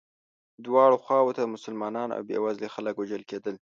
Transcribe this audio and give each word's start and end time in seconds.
دواړو 0.65 0.97
خواوو 1.03 1.35
ته 1.37 1.51
مسلمانان 1.55 2.09
او 2.15 2.21
بیوزلي 2.29 2.69
خلک 2.75 2.95
وژل 2.97 3.23
کېدل. 3.29 3.55